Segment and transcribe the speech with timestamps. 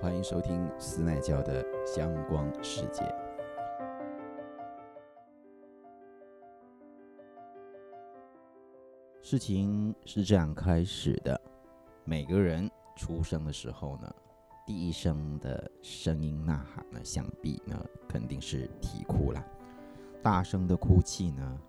[0.00, 3.02] 欢迎收听斯奈教的相光世界。
[9.20, 11.40] 事情是这样开始的：
[12.04, 14.14] 每个人出生的时候呢，
[14.64, 17.76] 第一声的声音呐喊呢，想必呢
[18.08, 19.44] 肯定是啼哭了。
[20.22, 21.60] 大声的哭泣呢，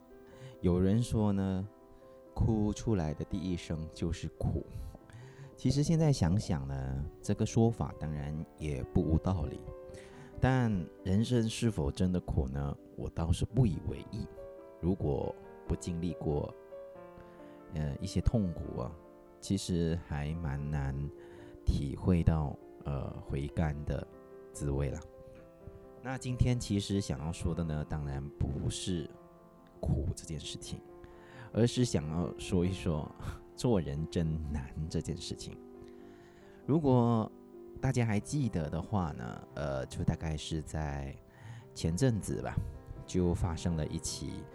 [0.61, 1.67] 有人说呢，
[2.35, 4.67] 哭出来的第一声就是苦。
[5.59, 9.59] 其实现在想想呢，这个说法当然也不无道理。
[10.39, 10.71] 但
[11.03, 12.73] 人生是否真的苦呢？
[12.95, 14.25] 我倒是不以为意。
[14.79, 15.35] 如果
[15.67, 16.55] 不经历过，
[17.73, 18.91] 呃，一些痛苦啊，
[19.41, 20.95] 其实还蛮难
[21.65, 24.07] 体会到呃回甘的
[24.53, 25.01] 滋味了。
[26.01, 29.09] 那今天其实想要说的呢，当然不是
[29.81, 30.79] 苦这件事情，
[31.51, 33.13] 而是想要说一说。
[33.59, 35.57] 做人真难这件事情，
[36.65, 37.29] 如果
[37.81, 41.13] 大家还记得的话呢，呃，就大概是在
[41.75, 42.55] 前阵子吧，
[43.05, 44.45] 就发生了一起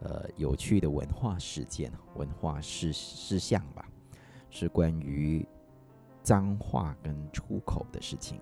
[0.00, 3.86] 呃有趣的文化事件、文化事事项吧，
[4.48, 5.46] 是关于
[6.22, 8.40] 脏话跟出口的事情。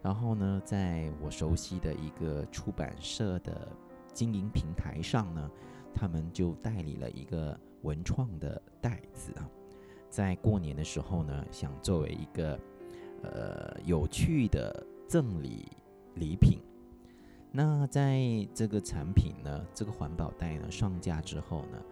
[0.00, 3.68] 然后呢，在我熟悉的一个出版社的
[4.14, 5.50] 经营平台上呢，
[5.92, 7.58] 他们就代理了一个。
[7.82, 9.48] 文创的袋子啊，
[10.08, 12.58] 在过年的时候呢，想作为一个
[13.22, 15.66] 呃有趣的赠礼
[16.14, 16.58] 礼品。
[17.50, 21.82] 那在这个产品呢，这个环保袋呢上架之后呢，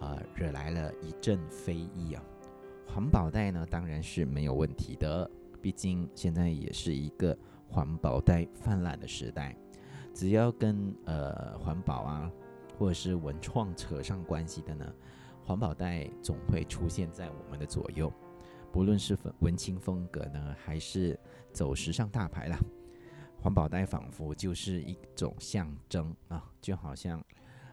[0.00, 2.22] 啊，惹来了一阵非议啊。
[2.86, 7.36] 环保袋呢当然是没有问题的，毕竟现在也是一个
[7.68, 9.56] 环保袋泛滥的时代，
[10.14, 12.30] 只要跟呃环保啊。
[12.78, 14.92] 或者是文创扯上关系的呢，
[15.46, 18.12] 环保袋总会出现在我们的左右，
[18.72, 21.16] 不论是文文青风格呢，还是
[21.52, 22.58] 走时尚大牌啦，
[23.40, 27.22] 环保袋仿佛就是一种象征啊，就好像，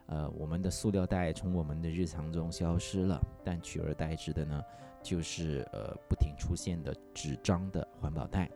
[0.05, 4.61] 呃，我们的塑料袋从我们的日常中消失了，但取而代之的呢，
[5.01, 8.47] 就是呃不停出现的纸张的环保袋，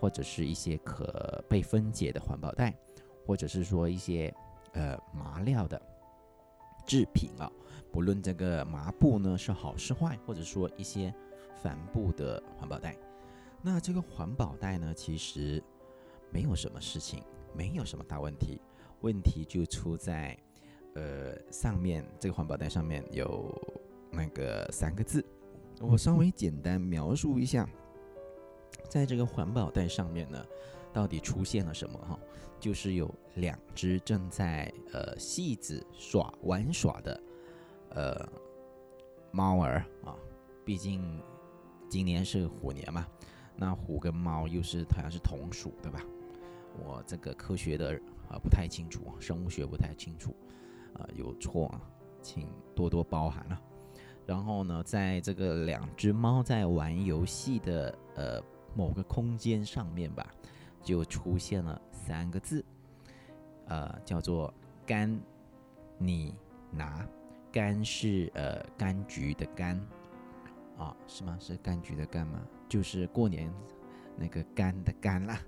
[0.00, 2.76] 或者是一些可被分解的环保袋，
[3.24, 4.34] 或者是说一些。
[4.72, 5.82] 呃，麻料的
[6.86, 7.50] 制品啊，
[7.92, 11.14] 不论这个麻布呢是好是坏，或者说一些
[11.62, 12.96] 帆布的环保袋，
[13.62, 15.62] 那这个环保袋呢，其实
[16.30, 17.22] 没有什么事情，
[17.54, 18.60] 没有什么大问题，
[19.00, 20.36] 问题就出在
[20.94, 23.54] 呃上面这个环保袋上面有
[24.10, 25.24] 那个三个字，
[25.80, 27.68] 我稍微简单描述一下，
[28.88, 30.44] 在这个环保袋上面呢。
[30.92, 31.96] 到底出现了什么？
[32.00, 32.18] 哈，
[32.58, 37.22] 就是有两只正在呃戏子耍玩耍的
[37.90, 38.28] 呃
[39.30, 40.14] 猫儿啊。
[40.64, 41.22] 毕竟
[41.88, 43.06] 今年是虎年嘛，
[43.56, 46.00] 那虎跟猫又是好像是同属，对吧？
[46.78, 50.34] 我这个科学的啊不太清楚，生物学不太清楚
[50.94, 51.80] 啊，有错啊，
[52.22, 53.60] 请多多包涵了。
[54.26, 58.42] 然后呢，在这个两只猫在玩游戏的呃
[58.74, 60.26] 某个空间上面吧。
[60.82, 62.64] 就出现了三个字，
[63.66, 64.52] 呃，叫做
[64.86, 65.14] “干”，
[66.00, 66.34] 你
[66.70, 67.06] 拿
[67.52, 69.78] “柑”是呃柑橘的“柑”，
[70.78, 71.36] 啊，是吗？
[71.40, 72.40] 是柑橘的“柑”吗？
[72.68, 73.52] 就是过年
[74.16, 75.40] 那个“柑”的“柑”啦。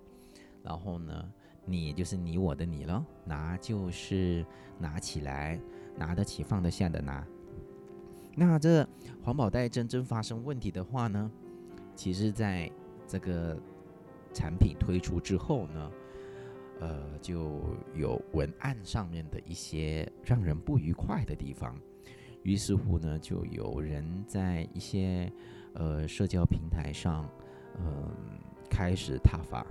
[0.63, 1.33] 然后呢，
[1.65, 4.45] 你就是你我的“你”了，拿就是
[4.79, 5.61] 拿起来，
[5.97, 7.27] 拿得起放得下的“拿”。
[8.35, 8.87] 那这
[9.23, 11.31] 环保袋真正发生问题的话呢，
[11.95, 12.71] 其实在
[13.07, 13.59] 这个。
[14.35, 15.93] 产品推出之后呢，
[16.81, 17.61] 呃，就
[17.95, 21.79] 有文案上面的一些让人不愉快的地方，
[22.43, 25.33] 于是乎呢，就有人在一些
[25.75, 27.29] 呃社交平台上，
[27.79, 28.11] 嗯，
[28.71, 29.67] 开始踏伐。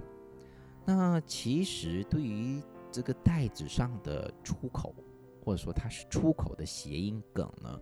[0.86, 2.62] 那其实对于
[2.92, 4.96] 这个袋子上的出口，
[5.44, 7.80] 或者说它是出口的谐音梗呢，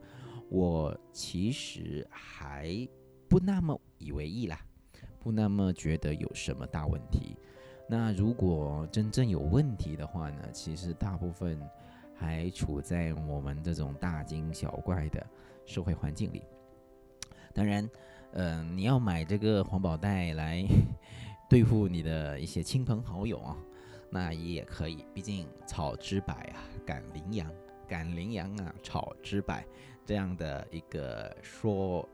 [0.49, 2.87] 我其实还
[3.27, 4.59] 不那么以为意啦。
[5.21, 7.35] 不那么觉得有什么大问题。
[7.89, 10.49] 那如果真正有问题的话呢？
[10.53, 11.59] 其实大部分
[12.19, 15.25] 还处在我们这种大惊小怪的
[15.65, 16.43] 社会环境里。
[17.53, 17.89] 当然，
[18.33, 20.65] 嗯，你要买这个环保袋来
[21.49, 23.55] 对付你的一些亲朋好友啊，
[24.11, 25.05] 那也可以。
[25.13, 27.51] 毕竟草之百啊，赶羚羊，
[27.87, 29.65] 赶羚羊啊，草之百
[30.05, 32.07] 这样的一个说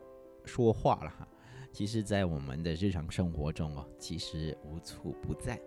[0.46, 1.28] 说话了哈。
[1.72, 5.60] 其实，在我们的日常生活中哦，其实无处不在。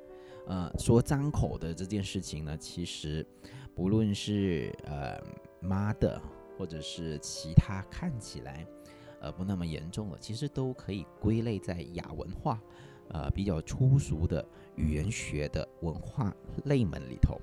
[0.48, 3.24] 呃，说张口的这件事情呢，其实
[3.74, 5.22] 不论是呃
[5.60, 6.18] 妈的，
[6.56, 8.66] 或者是其他看起来
[9.20, 12.58] 呃不那么严重的，其实都可以归类在亚文化
[13.10, 14.42] 呃比较粗俗的
[14.74, 16.34] 语言学的文化
[16.64, 17.38] 类门里头。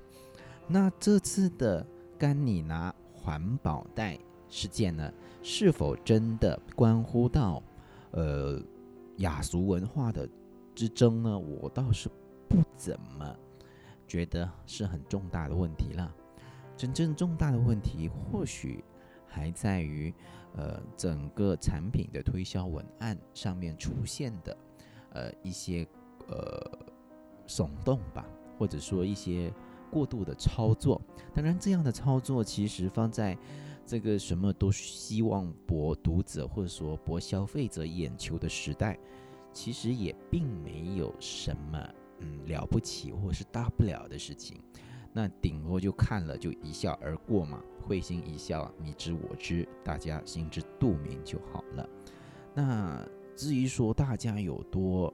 [0.66, 1.86] 那这次的
[2.18, 4.18] 甘你拿环保袋
[4.48, 5.12] 事件呢，
[5.44, 7.62] 是否真的关乎到
[8.10, 8.60] 呃
[9.18, 10.28] 雅俗文化的
[10.74, 11.38] 之争呢？
[11.38, 12.10] 我倒是
[12.76, 13.36] 怎么
[14.06, 16.14] 觉得是很重大的问题了。
[16.76, 18.84] 真正重大的问题，或许
[19.26, 20.12] 还在于
[20.54, 24.56] 呃整个产品的推销文案上面出现的
[25.10, 25.86] 呃一些
[26.28, 26.60] 呃
[27.46, 28.26] 耸动吧，
[28.58, 29.52] 或者说一些。
[29.88, 31.00] 过度的操作，
[31.32, 33.38] 当然，这样的操作其实放在
[33.86, 38.98] 这个什么都希望博读者或者说博消费者眼球的时代，
[39.52, 41.78] 其实也并没有什么
[42.20, 44.60] 嗯了不起或是大不了的事情。
[45.12, 51.88] 那顶多就看了就一笑而过嘛，会心一笑，你知我知，大家心知肚明就好了。
[52.54, 55.12] 那至于说大家有多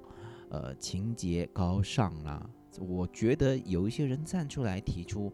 [0.50, 2.48] 呃情节高尚啦。
[2.80, 5.30] 我觉得有一些人站出来提出，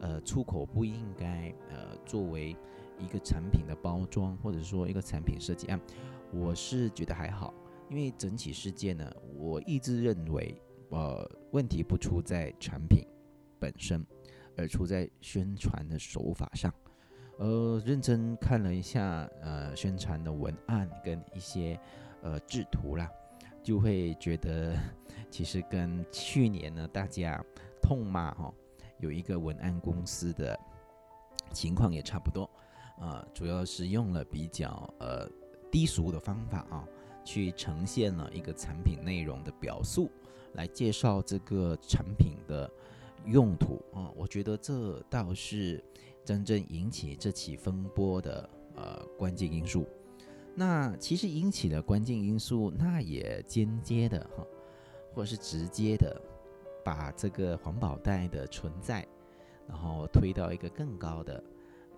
[0.00, 2.56] 呃，出口不应该呃作为
[2.98, 5.80] 一个产品的包装，或者说一个产品设计案，
[6.32, 7.54] 我是觉得还好，
[7.88, 13.04] 因为整起事件呢，我一直认为，呃，问题不出在产品
[13.58, 14.06] 本身，
[14.56, 16.72] 而出在宣传的手法上。
[17.38, 21.80] 呃，认真看了一下呃宣传的文案跟一些
[22.22, 23.10] 呃制图啦。
[23.62, 24.74] 就会觉得，
[25.30, 27.44] 其实跟去年呢，大家
[27.82, 28.50] 痛骂哈，
[28.98, 30.58] 有一个文案公司的
[31.52, 32.48] 情况也差不多，
[32.98, 35.28] 啊，主要是用了比较呃
[35.70, 36.88] 低俗的方法啊，
[37.22, 40.10] 去呈现了一个产品内容的表述，
[40.54, 42.70] 来介绍这个产品的
[43.26, 45.82] 用途啊，我觉得这倒是
[46.24, 49.86] 真正引起这起风波的呃关键因素。
[50.54, 54.44] 那其实引起的关键因素，那也间接的哈，
[55.14, 56.20] 或者是直接的，
[56.84, 59.06] 把这个环保袋的存在，
[59.68, 61.42] 然后推到一个更高的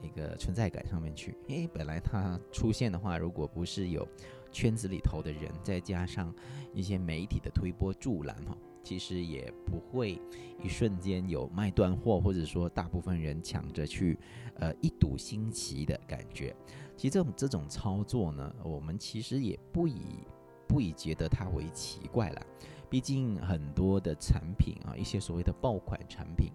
[0.03, 1.35] 一个存在感上面去。
[1.49, 4.07] 因为本来它出现的话，如果不是有
[4.53, 6.33] 圈子里头的人，再加上
[6.73, 8.57] 一些媒体的推波助澜哈。
[8.85, 10.21] 其实也不会
[10.61, 14.19] 一瞬间有卖断货，或者说大部分人抢着去，
[14.57, 16.53] 呃，一睹新奇的感觉。
[16.97, 20.27] 其实这种这种操作呢，我们其实也不以
[20.67, 22.43] 不以觉得它为奇怪了。
[22.91, 26.51] 毕竟很多的产品啊，一些所谓的爆款产品，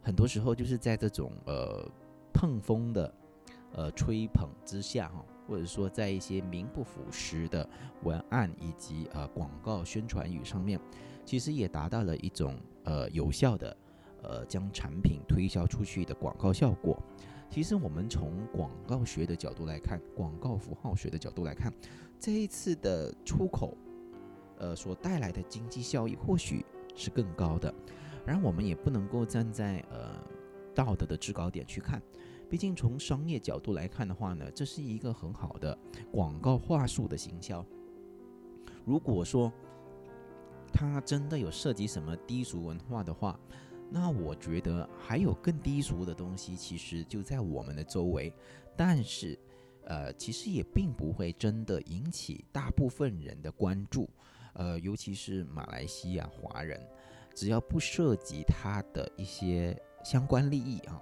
[0.00, 1.86] 很多时候就是在这种呃
[2.32, 3.14] 碰风的
[3.72, 7.68] 呃吹捧之下哈，或者说在一些名不符实的
[8.04, 10.80] 文案以及呃广告宣传语上面。
[11.24, 13.76] 其实也达到了一种呃有效的
[14.22, 16.96] 呃将产品推销出去的广告效果。
[17.50, 21.72] 其实我们从广告学的角度来看，广告符号学的角度来看，
[22.18, 23.76] 这一次的出口
[24.58, 26.64] 呃所带来的经济效益或许
[26.94, 27.72] 是更高的。
[28.24, 30.14] 然而我们也不能够站在呃
[30.74, 32.00] 道德的制高点去看，
[32.50, 35.78] 毕竟从商业角度来看的话呢，这是一个很好的
[36.10, 37.64] 广告话术的行销。
[38.84, 39.52] 如果说
[40.72, 43.38] 它真的有涉及什么低俗文化的话，
[43.88, 48.32] 那我觉得还有更低俗的东西，其实就在我们的周围。
[48.76, 49.38] 但是，
[49.84, 54.08] 呃，其实也并不会真的引起大部分人的关注。
[54.54, 56.80] 呃，尤其是马来西亚华人，
[57.34, 61.00] 只要不涉及他的一些相关利益啊，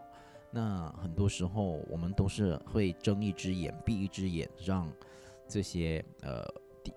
[0.51, 4.91] 那很多时候我们都是会睁一只眼闭一只眼，让
[5.47, 6.47] 这些呃。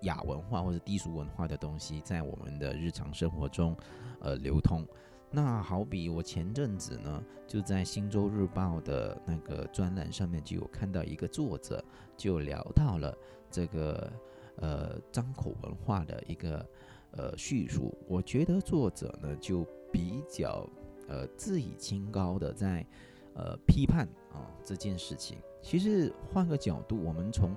[0.02, 3.76] 亚文化或者低俗文化的东西在我们的日常生活中，
[4.20, 4.86] 呃，流通。
[5.30, 11.84] 那好比我前阵子呢，就在《新洲日报》的那个专栏上面就有看到一个作者
[12.16, 13.14] 就聊到了
[13.50, 14.10] 这个
[14.56, 16.66] 呃张口文化的一个
[17.10, 17.94] 呃叙述。
[18.08, 20.66] 我觉得作者呢就比较
[21.06, 22.86] 呃自以清高的在
[23.34, 25.38] 呃批判啊这件事情。
[25.62, 27.56] 其实换个角度，我们从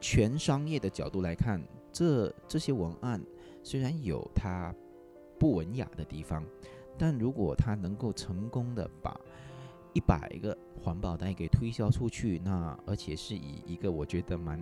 [0.00, 1.62] 全商业的角度来看，
[1.92, 3.20] 这这些文案
[3.62, 4.74] 虽然有它
[5.38, 6.44] 不文雅的地方，
[6.96, 9.20] 但如果它能够成功的把
[9.92, 14.60] 一百个环保袋给推销出去，那而且是以一个我觉得蛮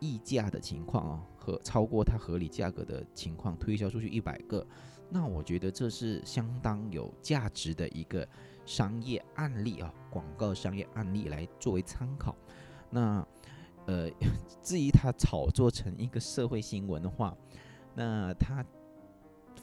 [0.00, 4.66] 溢价的情况啊，和超过它合理价格的情况推销出去一百个，
[5.10, 8.26] 那我觉得这是相当有价值的一个
[8.66, 12.36] 商业案例啊，广告商业案例来作为参考，
[12.90, 13.26] 那。
[13.86, 14.08] 呃，
[14.64, 17.36] 至于他炒作成一个社会新闻的话，
[17.94, 18.64] 那他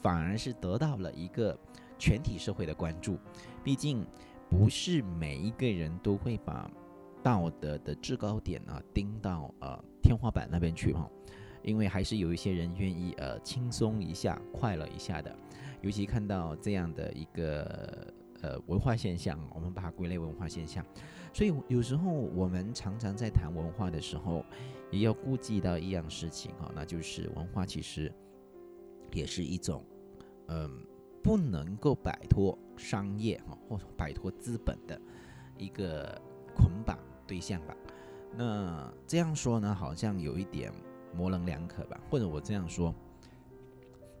[0.00, 1.58] 反而是得到了一个
[1.98, 3.18] 全体社会的关注。
[3.64, 4.06] 毕竟
[4.48, 6.70] 不是每一个人都会把
[7.20, 11.10] 道德的制高点啊钉到呃天花板那边去哈。
[11.64, 15.36] 因为还是有一些人愿意呃轻松一下、快乐一下的，
[15.80, 20.84] 尤其看到这样的一个呃文化现象，我们把它归类文化现象。
[21.32, 24.44] 所以有时候我们常常在谈文化的时候，
[24.90, 28.12] 也要顾及到一样事情哈，那就是文化其实
[29.12, 29.82] 也是一种
[30.48, 30.84] 嗯
[31.22, 35.00] 不能够摆脱商业哈或者摆脱资本的
[35.56, 36.20] 一个
[36.54, 37.74] 捆绑对象吧。
[38.36, 40.72] 那这样说呢，好像有一点。
[41.14, 42.94] 模棱两可吧，或者我这样说，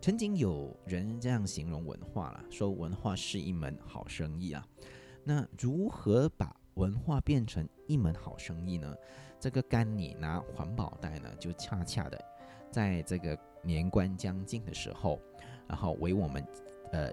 [0.02, 4.66] 曾经有人这样形容文化了，说文化是一门好生意啊。
[5.22, 8.92] 那如何把文化变成一门好生意呢？
[9.38, 12.20] 这个干你拿环保袋呢，就恰恰的
[12.68, 15.20] 在这个年关将近的时候，
[15.68, 16.44] 然后为我们
[16.90, 17.08] 呃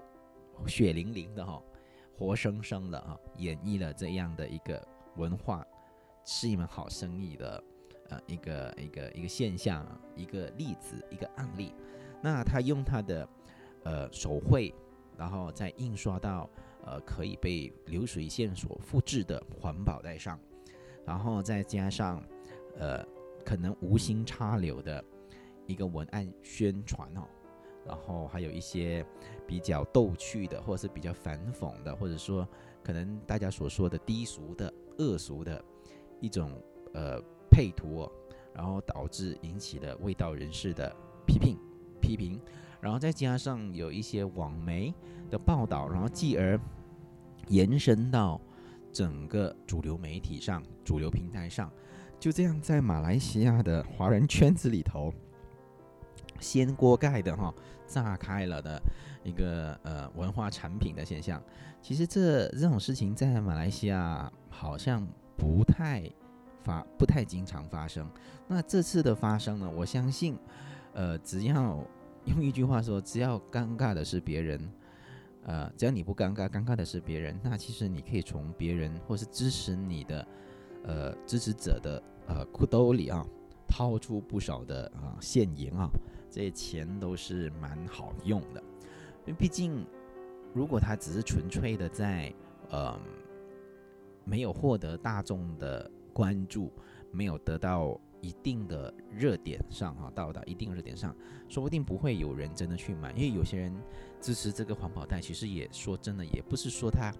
[0.66, 1.62] 血淋淋的哈，
[2.18, 5.64] 活生生的哈，演绎了这样的一个文化
[6.24, 7.62] 是一门好生意的。
[8.08, 11.72] 呃，一个一个一个现象，一个例子，一个案例。
[12.22, 13.28] 那他用他的
[13.84, 14.74] 呃手绘，
[15.16, 16.48] 然后再印刷到
[16.84, 20.38] 呃可以被流水线所复制的环保袋上，
[21.04, 22.22] 然后再加上
[22.78, 23.04] 呃
[23.44, 25.04] 可能无心插柳的
[25.66, 27.22] 一个文案宣传哦，
[27.86, 29.04] 然后还有一些
[29.46, 32.46] 比较逗趣的，或者是比较反讽的，或者说
[32.82, 35.64] 可能大家所说的低俗的、恶俗的
[36.20, 36.52] 一种
[36.94, 37.22] 呃。
[37.52, 38.12] 配图，哦
[38.54, 40.94] 然后导致引起了味道人士的
[41.26, 41.58] 批评，
[42.10, 42.40] 批评，
[42.80, 44.92] 然后再加上有一些网媒
[45.30, 46.58] 的报道，然后继而
[47.46, 48.40] 延伸到
[48.92, 51.70] 整个主流媒体上、主流平台上，
[52.18, 55.12] 就这样在马来西亚的华人圈子里头，
[56.40, 57.54] 掀锅盖的哈，
[57.86, 58.82] 炸开了的
[59.22, 61.40] 一个呃文化产品的现象。
[61.80, 66.10] 其实这这种事情在马来西亚好像不太。
[66.62, 68.06] 发不太经常发生，
[68.46, 69.72] 那这次的发生呢？
[69.74, 70.36] 我相信，
[70.92, 71.82] 呃，只要
[72.30, 74.72] 用一句话说，只要尴尬的是别人，
[75.44, 80.26] 呃，只要你不尴尬，尴尬的是别人，那其实你可以从别人或是支持你的，
[80.84, 83.26] 呃，支持者的呃裤兜里啊，
[83.68, 85.88] 掏出不少的啊现银啊，
[86.30, 88.62] 这些钱都是蛮好用的，
[89.26, 89.84] 因为毕竟，
[90.54, 92.32] 如果他只是纯粹的在
[92.70, 92.98] 呃
[94.24, 95.90] 没有获得大众的。
[96.12, 96.72] 关注
[97.12, 101.14] 没有得到一定的热点上哈，到达一定热点上，
[101.48, 103.74] 说不定不会有人真的去买，因为有些人
[104.20, 107.12] 支持这个环保袋，其实也说真的，也不是说他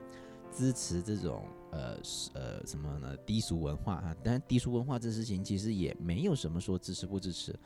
[0.52, 1.96] 支持这种呃
[2.34, 7.58] 呃什么呢低俗文化啊，但低俗文化这事情其实也没有什么说支持不支持，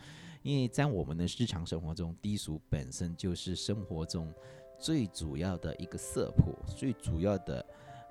[0.42, 4.32] 因为在我们的日常生活中，低俗本身就是生活中
[4.78, 7.66] 最主要的一个色谱，最主要的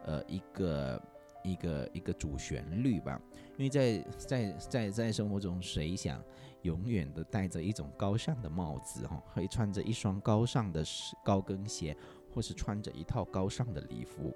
[0.06, 1.02] 呃一个。
[1.44, 3.22] 一个一个主旋律吧，
[3.58, 6.24] 因为在在在在生活中，谁想
[6.64, 10.84] 永远的戴着一种高尚的帽子哈，可以穿着一双高尚的
[11.24, 11.96] 高跟鞋，
[12.34, 14.34] 或是穿着一套高尚的礼服，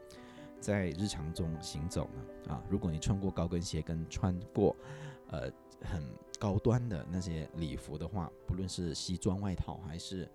[0.59, 2.53] 在日常中行走呢？
[2.53, 4.75] 啊，如果你穿过高跟鞋跟穿过
[5.29, 5.49] 呃
[5.81, 6.03] 很
[6.37, 10.29] 高端的那些礼服的话，不论是西装外套还是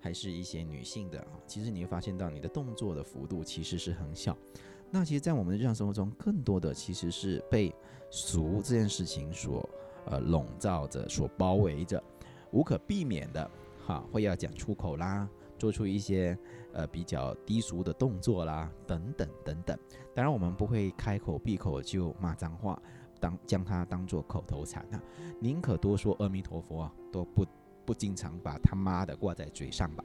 [0.00, 4.36] 还是一些女性的啊，其实你会发现到你的动作的幅度其实是很小。
[4.90, 7.74] 那其实，在我们的日常生活中，更多的其实是被
[8.10, 9.68] 俗这件事情所
[10.06, 12.02] 呃笼罩着、所包围着，
[12.52, 13.50] 无可避免的
[13.84, 16.38] 哈，会要讲出口啦，做出一些
[16.72, 19.76] 呃比较低俗的动作啦，等等等等。
[20.14, 22.80] 当然，我们不会开口闭口就骂脏话，
[23.18, 25.02] 当将它当做口头禅啊，
[25.40, 27.44] 宁可多说阿弥陀佛啊，都不
[27.84, 30.04] 不经常把他妈的挂在嘴上吧。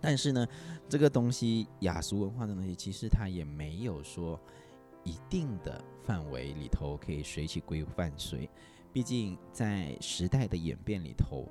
[0.00, 0.46] 但是呢，
[0.88, 4.40] 这个东西雅俗文化的东西，其实它也没有说
[5.04, 8.48] 一定的范围里头可以随其规范谁。
[8.92, 11.46] 毕竟在时代的演变里头，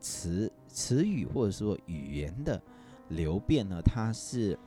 [0.00, 2.62] 词词语或者说语言的
[3.08, 4.58] 流变呢，它是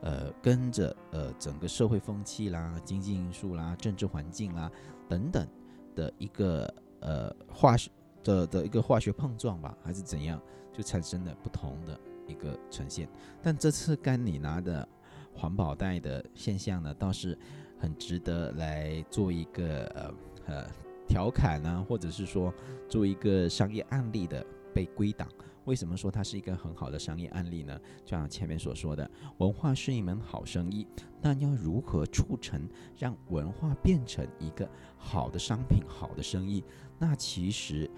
[0.00, 4.70] 呃跟着呃整个社会风气啦、经济因素啦、政治环境啦
[5.08, 5.46] 等等
[5.94, 7.90] 的一个呃化学
[8.24, 10.40] 的的一个化学碰撞吧，还是怎样，
[10.72, 12.00] 就产生了不同的。
[12.28, 13.08] 一个呈现，
[13.42, 14.86] 但这次甘你拿的
[15.34, 17.36] 环保袋的现象呢，倒是
[17.78, 20.14] 很值得来做一个呃
[20.46, 20.66] 呃
[21.08, 22.52] 调侃呢，或者是说
[22.88, 24.44] 做一个商业案例的
[24.74, 25.26] 被归档。
[25.64, 27.78] 为什么说它是一个很好的商业案例呢？
[28.04, 30.86] 就像前面所说的，文化是一门好生意，
[31.20, 32.66] 但要如何促成
[32.96, 36.64] 让文化变成一个好的商品、好的生意？
[36.98, 37.90] 那其实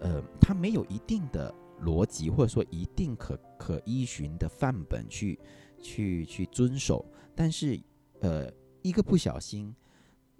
[0.00, 1.54] 呃，它没有一定的。
[1.82, 5.38] 逻辑或者说一定可可依循的范本去
[5.80, 7.04] 去去遵守，
[7.34, 7.80] 但是
[8.20, 8.50] 呃
[8.82, 9.74] 一个不小心，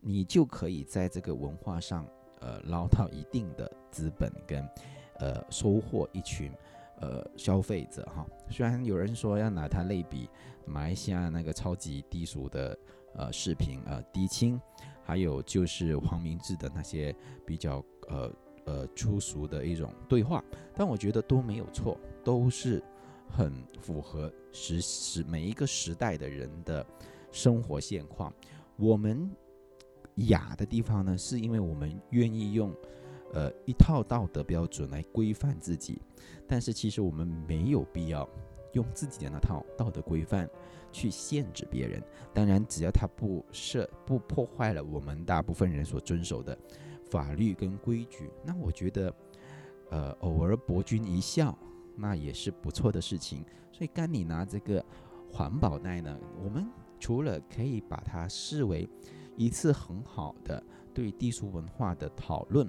[0.01, 2.07] 你就可以在这个文化上
[2.41, 4.69] 呃捞到一定的资本跟
[5.19, 6.51] 呃收获一群
[7.01, 8.27] 呃消费者哈。
[8.51, 10.29] 虽然有人说要拿它类比
[10.67, 12.79] 马来西亚那个超级低俗的
[13.15, 14.61] 呃视频呃低清，
[15.03, 17.15] 还有就是黄明志的那些
[17.47, 18.33] 比较呃
[18.65, 20.43] 呃粗俗的一种对话，
[20.75, 22.83] 但我觉得都没有错，都是
[23.29, 26.87] 很符合时时每一个时代的人的
[27.31, 28.33] 生活现况。
[28.77, 29.31] 我们
[30.17, 32.75] 雅的地方呢，是因为我们愿意用
[33.33, 36.01] 呃一套道德标准来规范自己，
[36.47, 38.29] 但是其实我们没有必要
[38.73, 40.49] 用自己的那套道德规范
[40.91, 42.03] 去限制别人。
[42.33, 46.57] 当然，只要他不设不破坏了我们大部分人所遵守的
[47.11, 49.15] 法律跟规矩，那我觉得
[49.91, 51.57] 呃偶尔博君一笑，
[51.97, 53.45] 那也是不错的事情。
[53.73, 54.85] 所以，干你拿这个
[55.31, 56.67] 环保袋呢，我们。
[57.01, 58.89] 除了可以把它视为
[59.37, 60.63] 一次很好的
[60.95, 62.67] 对低俗文化的讨论，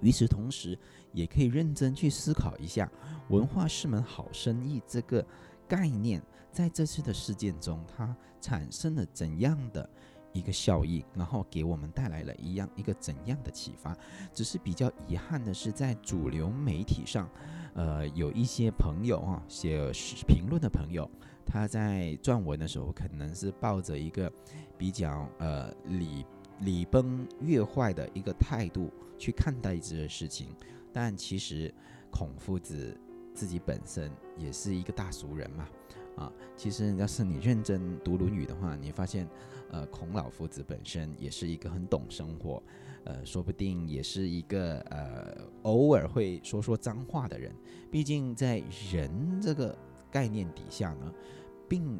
[0.00, 0.78] 与此同时，
[1.12, 2.88] 也可以认真去思考一下
[3.30, 5.26] “文化是门好生意”这个
[5.66, 6.22] 概念
[6.52, 9.90] 在这次的事件中，它产生了怎样的
[10.32, 13.96] 一个效益，然后给我们带来了一样一个怎样的启发。
[14.32, 17.28] 只是比较遗憾的是，在主流媒体上，
[17.74, 19.90] 呃，有一些朋友啊，写
[20.26, 21.08] 评论的朋友。
[21.44, 24.32] 他在撰文的时候，可能是抱着一个
[24.78, 26.24] 比较呃礼
[26.60, 30.48] 礼崩乐坏的一个态度去看待这个事情，
[30.92, 31.74] 但其实
[32.10, 32.98] 孔夫子
[33.34, 35.68] 自己本身也是一个大俗人嘛，
[36.16, 39.28] 啊，其实要是你认真读《论语》的话，你发现，
[39.70, 42.62] 呃，孔老夫子本身也是一个很懂生活，
[43.04, 47.54] 呃，说不定也是一个呃偶尔会说说脏话的人，
[47.90, 49.76] 毕竟在人这个。
[50.12, 51.10] 概念底下呢，
[51.66, 51.98] 并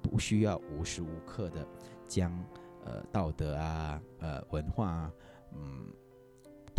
[0.00, 1.68] 不需要无时无刻的
[2.08, 2.32] 将
[2.82, 5.12] 呃道德啊、呃文化啊，
[5.52, 5.86] 嗯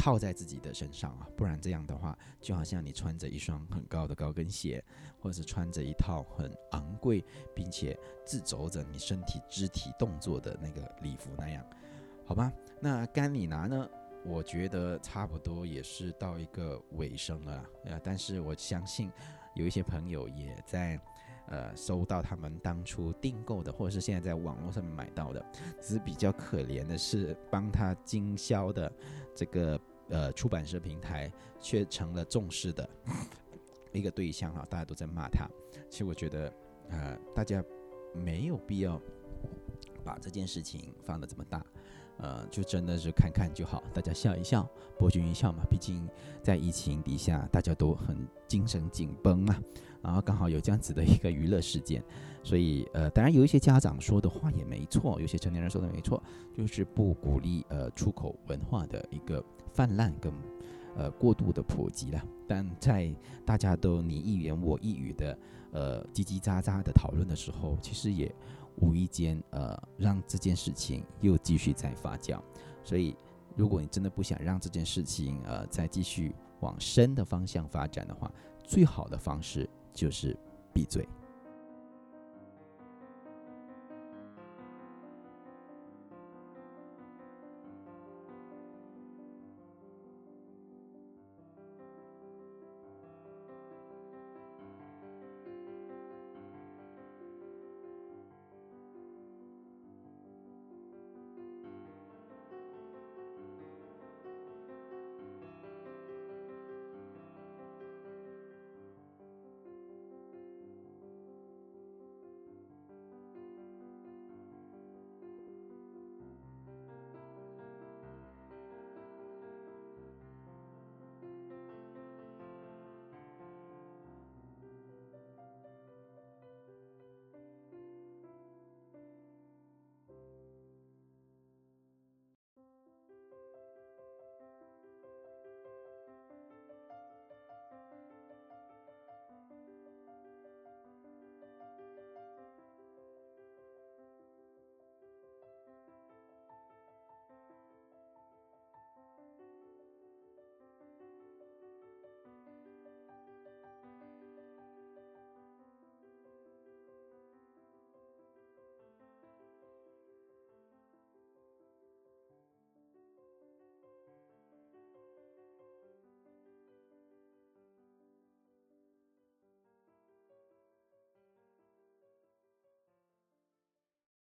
[0.03, 4.83] 套在自己的身上啊，不然这样的话，就好像你穿着一双很高的高跟鞋，
[5.17, 7.23] 或者是穿着一套很昂贵
[7.55, 11.65] 并且自轴着你身体肢体动作的那个礼服那样，
[12.25, 12.51] 好吧？
[12.81, 13.89] 那甘你拿呢？
[14.25, 19.09] 我觉得差不多也是到一个尾声了，呃，但是我相信。
[19.55, 20.99] 有一些朋友也在，
[21.45, 25.45] 呃，收到他们当初订购的，或者是现在在网络上面买到的。
[25.79, 28.91] 只是比较可怜的是，帮他经销的
[29.35, 29.79] 这个
[30.13, 32.87] 呃出版社平台，却成了重视的
[33.91, 35.49] 一个对象哈，大家都在骂他。
[35.89, 36.53] 其实我觉得，
[36.89, 37.61] 呃，大家
[38.13, 39.01] 没有必要
[40.03, 41.65] 把这件事情放得这么大。
[42.19, 45.63] 呃，就真的是看看就好，大家笑一笑，博君一笑嘛。
[45.67, 46.07] 毕竟
[46.43, 48.15] 在疫情底下，大家都很
[48.47, 49.59] 精神紧绷啊，
[49.99, 52.03] 然后刚好有这样子的一个娱乐事件，
[52.43, 56.21] 所以呃，当然有一些家长说的话也没错，有些成年人说的没错，
[56.55, 59.43] 就是不鼓励呃出口文化的一个
[59.73, 60.31] 泛滥跟
[60.95, 62.23] 呃过度的普及了。
[62.47, 63.13] 但在
[63.45, 65.37] 大家都你一言我一语的
[65.71, 68.33] 呃叽叽喳喳的讨论的时候，其实也。
[68.77, 72.41] 无意间，呃，让这件事情又继续在发酵。
[72.83, 73.15] 所以，
[73.55, 78.31] 如果你真的不想让这件事情，呃，再继续往深的方向发展的话，
[78.63, 80.35] 最好的方式就是
[80.73, 81.07] 闭嘴。